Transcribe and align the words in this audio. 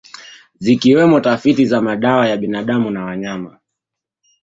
Zikiwemo 0.59 1.19
tafiti 1.21 1.65
za 1.65 1.81
madawa 1.81 2.27
ya 2.27 2.37
binadamu 2.37 2.91
na 2.91 3.03
wanyama 3.05 3.59